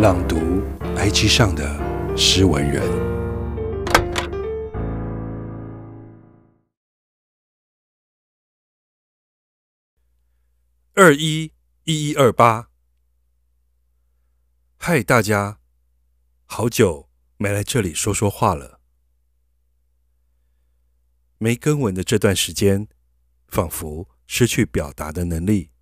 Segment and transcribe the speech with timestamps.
[0.00, 0.62] 朗读
[0.96, 2.82] IG 上的诗文人。
[10.94, 11.52] 二一
[11.84, 12.70] 一一二八，
[14.78, 15.60] 嗨，大家，
[16.46, 18.80] 好久没来这里说说话了。
[21.36, 22.88] 没更文的这段时间，
[23.48, 25.72] 仿佛失去表达的能力。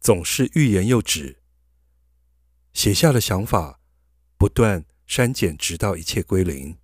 [0.00, 1.42] 总是欲言又止，
[2.72, 3.80] 写下的想法
[4.36, 6.78] 不断删减，直到一切归零。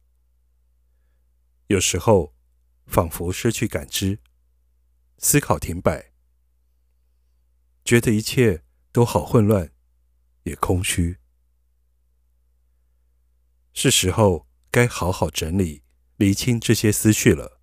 [1.68, 2.34] 有时候
[2.86, 4.18] 仿佛失去感知，
[5.18, 6.12] 思考停摆，
[7.84, 9.72] 觉得一切都好混乱，
[10.42, 11.18] 也空虚。
[13.72, 15.82] 是时候该好好整理、
[16.16, 17.60] 厘清这些思绪了，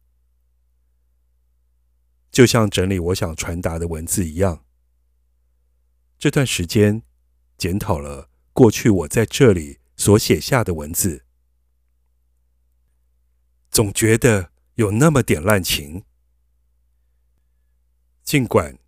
[2.31, 4.65] 就像整理我想传达的文字一样。
[6.17, 7.03] 这段时间，
[7.61, 11.27] 检讨了过去我在这里所写下的文字，
[13.69, 16.03] 总觉得有那么点滥情。
[18.23, 18.79] 尽管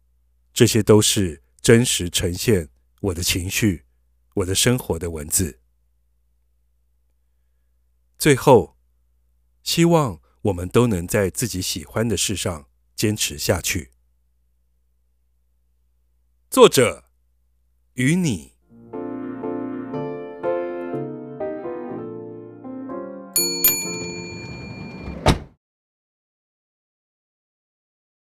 [0.51, 2.69] 这些都是真实呈现
[3.01, 3.85] 我的情绪、
[4.37, 5.59] 我的生活的文字，
[8.17, 8.75] 最后，
[9.61, 13.91] 希望我们都能在自己喜欢的事上坚持下去。
[16.49, 17.11] 作者。
[17.93, 18.52] 与你。